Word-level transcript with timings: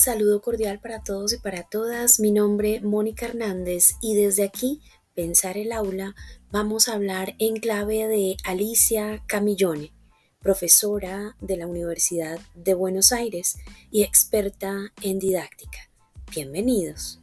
saludo 0.00 0.40
cordial 0.40 0.80
para 0.80 1.02
todos 1.02 1.34
y 1.34 1.36
para 1.36 1.62
todas. 1.64 2.20
Mi 2.20 2.32
nombre 2.32 2.80
Mónica 2.80 3.26
Hernández 3.26 3.96
y 4.00 4.14
desde 4.14 4.44
aquí, 4.44 4.80
Pensar 5.14 5.58
el 5.58 5.72
Aula, 5.72 6.14
vamos 6.50 6.88
a 6.88 6.94
hablar 6.94 7.34
en 7.38 7.56
clave 7.56 8.08
de 8.08 8.36
Alicia 8.44 9.22
Camillone, 9.26 9.92
profesora 10.38 11.36
de 11.40 11.58
la 11.58 11.66
Universidad 11.66 12.40
de 12.54 12.72
Buenos 12.72 13.12
Aires 13.12 13.58
y 13.90 14.02
experta 14.02 14.90
en 15.02 15.18
didáctica. 15.18 15.90
Bienvenidos. 16.34 17.19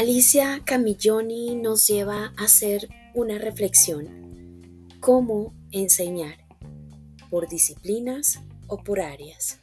Alicia 0.00 0.62
Camilloni 0.64 1.56
nos 1.56 1.86
lleva 1.86 2.32
a 2.38 2.44
hacer 2.44 2.88
una 3.12 3.36
reflexión. 3.36 4.88
¿Cómo 4.98 5.52
enseñar? 5.72 6.38
¿Por 7.28 7.50
disciplinas 7.50 8.40
o 8.66 8.82
por 8.82 9.00
áreas? 9.00 9.60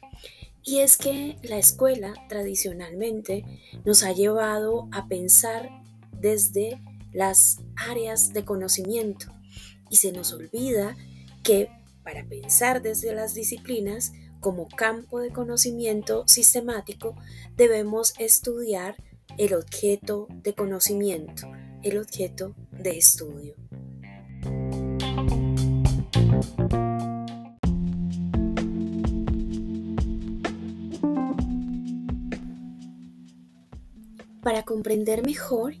Y 0.62 0.78
es 0.78 0.96
que 0.96 1.38
la 1.42 1.58
escuela 1.58 2.14
tradicionalmente 2.28 3.44
nos 3.84 4.04
ha 4.04 4.12
llevado 4.12 4.88
a 4.92 5.08
pensar 5.08 5.70
desde 6.12 6.80
las 7.12 7.58
áreas 7.74 8.32
de 8.32 8.44
conocimiento 8.44 9.26
y 9.90 9.96
se 9.96 10.12
nos 10.12 10.32
olvida 10.32 10.96
que 11.42 11.68
para 12.04 12.24
pensar 12.28 12.80
desde 12.80 13.12
las 13.12 13.34
disciplinas 13.34 14.12
como 14.38 14.68
campo 14.68 15.18
de 15.18 15.30
conocimiento 15.30 16.28
sistemático 16.28 17.16
debemos 17.56 18.14
estudiar 18.20 18.94
el 19.36 19.54
objeto 19.54 20.26
de 20.42 20.54
conocimiento, 20.54 21.50
el 21.82 21.98
objeto 21.98 22.54
de 22.72 22.98
estudio. 22.98 23.54
Para 34.42 34.62
comprender 34.62 35.24
mejor, 35.26 35.74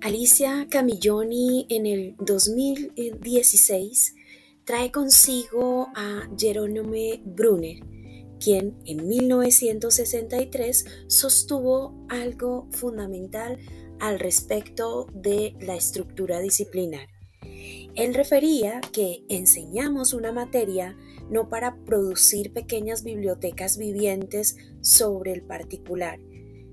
Alicia 0.00 0.66
Camilloni 0.68 1.66
en 1.68 1.86
el 1.86 2.16
2016 2.18 4.16
trae 4.64 4.90
consigo 4.90 5.88
a 5.94 6.28
Jerónome 6.36 7.20
Brunner, 7.24 7.78
quien 8.42 8.76
en 8.86 9.06
1963 9.06 10.84
sostuvo 11.06 11.94
algo 12.08 12.66
fundamental 12.72 13.58
al 14.00 14.18
respecto 14.18 15.06
de 15.14 15.54
la 15.60 15.76
estructura 15.76 16.40
disciplinar. 16.40 17.08
Él 17.94 18.14
refería 18.14 18.80
que 18.92 19.22
enseñamos 19.28 20.12
una 20.12 20.32
materia 20.32 20.96
no 21.30 21.48
para 21.48 21.76
producir 21.84 22.52
pequeñas 22.52 23.04
bibliotecas 23.04 23.78
vivientes 23.78 24.56
sobre 24.80 25.32
el 25.32 25.42
particular, 25.42 26.18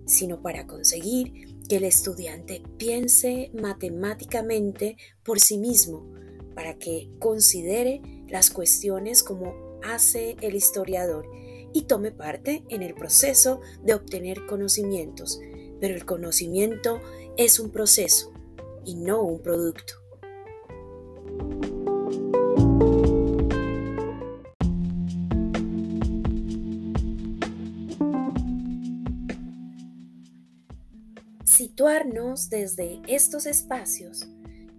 sino 0.05 0.41
para 0.41 0.65
conseguir 0.65 1.33
que 1.67 1.77
el 1.77 1.83
estudiante 1.83 2.63
piense 2.77 3.51
matemáticamente 3.53 4.97
por 5.23 5.39
sí 5.39 5.59
mismo, 5.59 6.09
para 6.55 6.79
que 6.79 7.11
considere 7.19 8.01
las 8.27 8.49
cuestiones 8.49 9.21
como 9.21 9.53
hace 9.83 10.35
el 10.41 10.55
historiador 10.55 11.27
y 11.73 11.83
tome 11.83 12.11
parte 12.11 12.63
en 12.69 12.81
el 12.81 12.93
proceso 12.93 13.61
de 13.83 13.93
obtener 13.93 14.45
conocimientos. 14.45 15.39
Pero 15.79 15.95
el 15.95 16.05
conocimiento 16.05 16.99
es 17.37 17.59
un 17.59 17.71
proceso 17.71 18.33
y 18.85 18.95
no 18.95 19.21
un 19.21 19.41
producto. 19.41 19.93
Situarnos 31.45 32.49
desde 32.49 33.01
estos 33.07 33.45
espacios 33.45 34.27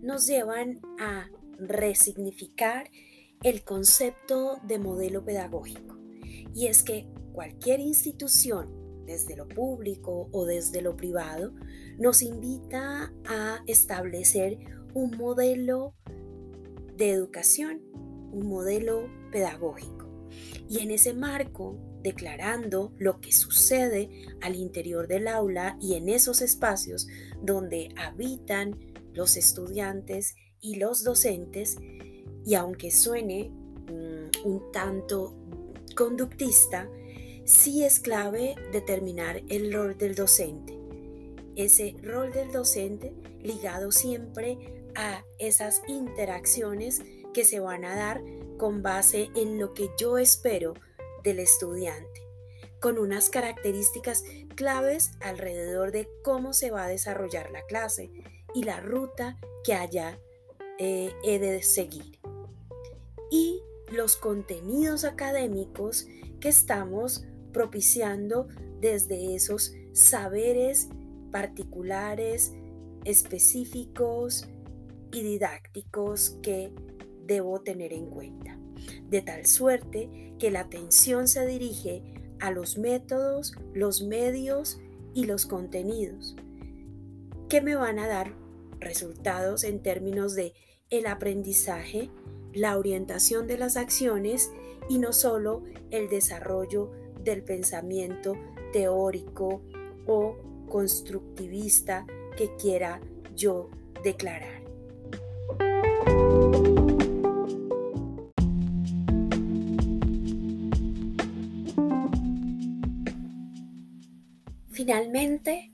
nos 0.03 0.27
llevan 0.27 0.81
a 0.99 1.29
resignificar 1.59 2.91
el 3.43 3.65
concepto 3.65 4.59
de 4.65 4.79
modelo 4.79 5.25
pedagógico. 5.25 6.00
Y 6.55 6.67
es 6.67 6.83
que 6.83 7.09
cualquier 7.33 7.81
institución, 7.81 8.69
desde 9.07 9.37
lo 9.37 9.49
público 9.49 10.29
o 10.33 10.45
desde 10.45 10.83
lo 10.83 10.97
privado, 10.97 11.53
nos 11.99 12.23
invita 12.23 13.13
a 13.27 13.63
establecer 13.67 14.59
un 14.95 15.17
modelo 15.17 15.95
de 16.97 17.11
educación, 17.11 17.81
un 18.33 18.49
modelo 18.49 19.09
pedagógico. 19.33 20.09
Y 20.69 20.81
en 20.81 20.91
ese 20.91 21.15
marco, 21.15 21.77
declarando 22.03 22.93
lo 22.99 23.21
que 23.21 23.33
sucede 23.33 24.11
al 24.41 24.57
interior 24.57 25.09
del 25.09 25.29
aula 25.29 25.77
y 25.81 25.95
en 25.95 26.09
esos 26.09 26.41
espacios 26.41 27.09
donde 27.43 27.89
habitan 27.97 28.79
los 29.13 29.37
estudiantes 29.37 30.37
y 30.61 30.77
los 30.77 31.05
docentes, 31.05 31.79
y 32.45 32.55
aunque 32.55 32.91
suene 32.91 33.51
mm, 33.51 34.47
un 34.47 34.73
tanto 34.73 35.37
conductista, 35.95 36.89
sí 37.45 37.85
es 37.85 38.01
clave 38.01 38.55
determinar 38.73 39.43
el 39.49 39.73
rol 39.73 39.97
del 39.97 40.15
docente. 40.15 40.79
Ese 41.57 41.95
rol 42.03 42.33
del 42.33 42.53
docente 42.53 43.13
ligado 43.41 43.93
siempre 43.93 44.87
a 44.95 45.25
esas 45.39 45.83
interacciones 45.89 47.03
que 47.33 47.45
se 47.45 47.61
van 47.61 47.85
a 47.85 47.95
dar 47.95 48.23
con 48.59 48.83
base 48.83 49.31
en 49.35 49.59
lo 49.59 49.73
que 49.73 49.89
yo 49.99 50.19
espero 50.19 50.75
del 51.23 51.39
estudiante, 51.39 52.23
con 52.81 52.99
unas 52.99 53.31
características 53.31 54.25
claves 54.55 55.13
alrededor 55.21 55.93
de 55.93 56.09
cómo 56.23 56.53
se 56.53 56.71
va 56.71 56.85
a 56.85 56.89
desarrollar 56.89 57.51
la 57.51 57.63
clase 57.63 58.11
y 58.55 58.65
la 58.65 58.81
ruta 58.81 59.39
que 59.65 59.75
haya 59.75 60.19
eh, 60.79 61.13
he 61.23 61.39
de 61.39 61.63
seguir. 61.63 62.19
Y 63.31 63.63
los 63.91 64.17
contenidos 64.17 65.05
académicos 65.05 66.07
que 66.41 66.49
estamos 66.49 67.25
propiciando 67.53 68.49
desde 68.81 69.35
esos 69.35 69.73
saberes 69.93 70.89
particulares, 71.31 72.53
específicos 73.05 74.49
y 75.13 75.23
didácticos 75.23 76.39
que 76.43 76.73
debo 77.27 77.61
tener 77.61 77.93
en 77.93 78.07
cuenta. 78.07 78.59
De 79.09 79.23
tal 79.23 79.47
suerte 79.47 80.35
que 80.39 80.51
la 80.51 80.61
atención 80.61 81.29
se 81.29 81.47
dirige 81.47 82.03
a 82.39 82.51
los 82.51 82.79
métodos, 82.79 83.53
los 83.75 84.03
medios 84.03 84.79
y 85.15 85.27
los 85.27 85.47
contenidos 85.47 86.37
que 87.51 87.61
me 87.61 87.75
van 87.75 87.99
a 87.99 88.07
dar 88.07 88.33
resultados 88.79 89.65
en 89.65 89.83
términos 89.83 90.35
de 90.35 90.55
el 90.89 91.07
aprendizaje, 91.07 92.09
la 92.53 92.77
orientación 92.79 93.47
de 93.47 93.59
las 93.59 93.77
acciones 93.77 94.51
y 94.89 94.99
no 94.99 95.13
solo 95.13 95.63
el 95.91 96.09
desarrollo 96.09 96.91
del 97.23 97.43
pensamiento 97.43 98.35
teórico 98.73 99.63
o 100.07 100.37
constructivista 100.69 102.07
que 102.37 102.55
quiera 102.57 103.01
yo 103.37 103.71
declarar. 104.03 104.61
Finalmente, 114.71 115.73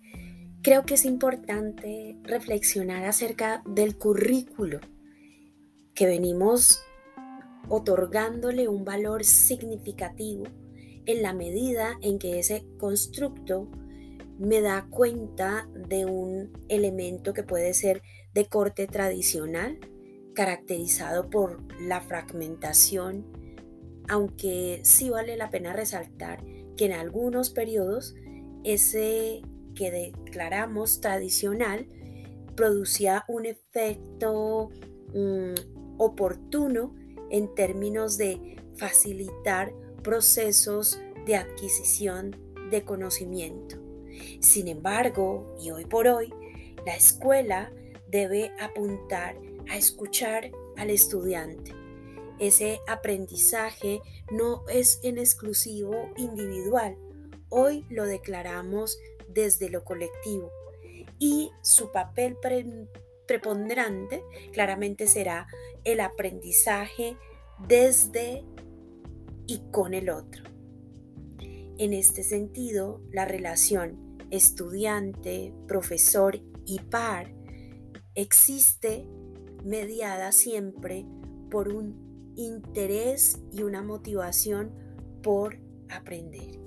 creo 0.62 0.84
que 0.84 0.94
es 0.94 1.04
importante 1.04 2.18
reflexionar 2.24 3.04
acerca 3.04 3.62
del 3.64 3.96
currículo 3.96 4.80
que 5.96 6.06
venimos 6.06 6.82
otorgándole 7.68 8.68
un 8.68 8.84
valor 8.84 9.24
significativo 9.24 10.44
en 11.06 11.22
la 11.22 11.32
medida 11.32 11.98
en 12.02 12.18
que 12.18 12.38
ese 12.38 12.64
constructo 12.78 13.68
me 14.38 14.60
da 14.60 14.86
cuenta 14.90 15.68
de 15.88 16.04
un 16.04 16.52
elemento 16.68 17.32
que 17.32 17.42
puede 17.42 17.72
ser 17.74 18.02
de 18.34 18.46
corte 18.46 18.86
tradicional, 18.86 19.78
caracterizado 20.34 21.30
por 21.30 21.62
la 21.80 22.02
fragmentación, 22.02 23.26
aunque 24.08 24.80
sí 24.84 25.08
vale 25.08 25.36
la 25.36 25.48
pena 25.48 25.72
resaltar 25.72 26.44
que 26.76 26.84
en 26.84 26.92
algunos 26.92 27.50
periodos 27.50 28.14
ese 28.62 29.40
que 29.74 29.90
declaramos 29.90 31.00
tradicional 31.00 31.88
producía 32.54 33.24
un 33.28 33.46
efecto 33.46 34.70
mm, 35.14 35.54
oportuno 35.98 36.94
en 37.30 37.54
términos 37.54 38.18
de 38.18 38.56
facilitar 38.76 39.72
procesos 40.02 41.00
de 41.26 41.36
adquisición 41.36 42.36
de 42.70 42.84
conocimiento. 42.84 43.76
Sin 44.40 44.68
embargo, 44.68 45.56
y 45.60 45.70
hoy 45.70 45.84
por 45.84 46.06
hoy, 46.06 46.32
la 46.84 46.94
escuela 46.94 47.72
debe 48.08 48.52
apuntar 48.60 49.36
a 49.68 49.76
escuchar 49.76 50.50
al 50.76 50.90
estudiante. 50.90 51.72
Ese 52.38 52.80
aprendizaje 52.86 54.00
no 54.30 54.62
es 54.68 55.00
en 55.02 55.18
exclusivo 55.18 56.10
individual. 56.16 56.96
Hoy 57.48 57.84
lo 57.88 58.04
declaramos 58.04 58.98
desde 59.28 59.70
lo 59.70 59.84
colectivo 59.84 60.50
y 61.18 61.50
su 61.62 61.90
papel 61.92 62.36
preponderante 63.26 64.22
claramente 64.52 65.06
será 65.06 65.46
el 65.84 66.00
aprendizaje 66.00 67.16
desde 67.66 68.44
y 69.46 69.62
con 69.70 69.94
el 69.94 70.10
otro. 70.10 70.44
En 71.78 71.92
este 71.92 72.22
sentido, 72.22 73.02
la 73.12 73.24
relación 73.24 74.18
estudiante, 74.30 75.52
profesor 75.68 76.40
y 76.64 76.80
par 76.80 77.32
existe 78.14 79.06
mediada 79.64 80.32
siempre 80.32 81.06
por 81.50 81.68
un 81.68 82.34
interés 82.36 83.38
y 83.52 83.62
una 83.62 83.82
motivación 83.82 84.72
por 85.22 85.58
aprender. 85.88 86.60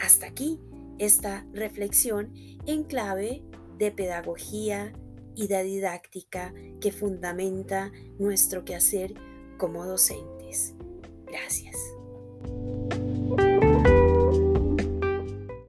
Hasta 0.00 0.26
aquí 0.26 0.60
esta 0.98 1.46
reflexión 1.52 2.32
en 2.66 2.84
clave 2.84 3.42
de 3.78 3.90
pedagogía 3.90 4.92
y 5.34 5.48
de 5.48 5.62
didáctica 5.62 6.52
que 6.80 6.92
fundamenta 6.92 7.92
nuestro 8.18 8.64
quehacer 8.64 9.14
como 9.58 9.86
docentes. 9.86 10.74
Gracias. 11.26 11.76